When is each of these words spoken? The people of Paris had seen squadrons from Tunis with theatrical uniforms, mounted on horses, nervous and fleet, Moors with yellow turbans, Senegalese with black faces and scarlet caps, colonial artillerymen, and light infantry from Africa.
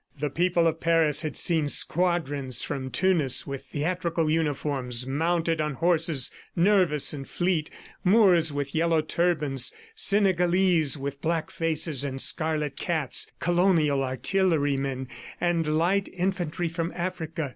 The 0.19 0.31
people 0.31 0.65
of 0.65 0.79
Paris 0.79 1.21
had 1.21 1.37
seen 1.37 1.69
squadrons 1.69 2.63
from 2.63 2.89
Tunis 2.89 3.45
with 3.45 3.65
theatrical 3.67 4.31
uniforms, 4.31 5.05
mounted 5.05 5.61
on 5.61 5.75
horses, 5.75 6.31
nervous 6.55 7.13
and 7.13 7.29
fleet, 7.29 7.69
Moors 8.03 8.51
with 8.51 8.73
yellow 8.73 9.01
turbans, 9.03 9.71
Senegalese 9.93 10.97
with 10.97 11.21
black 11.21 11.51
faces 11.51 12.03
and 12.03 12.19
scarlet 12.19 12.77
caps, 12.77 13.27
colonial 13.39 14.01
artillerymen, 14.03 15.07
and 15.39 15.77
light 15.77 16.09
infantry 16.11 16.67
from 16.67 16.91
Africa. 16.95 17.49